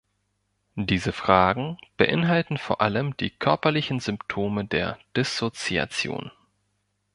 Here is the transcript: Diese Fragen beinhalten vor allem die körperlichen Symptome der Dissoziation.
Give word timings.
Diese 0.79 1.13
Fragen 1.13 1.77
beinhalten 1.95 2.57
vor 2.57 2.81
allem 2.81 3.15
die 3.17 3.29
körperlichen 3.29 3.99
Symptome 3.99 4.65
der 4.65 4.97
Dissoziation. 5.15 6.31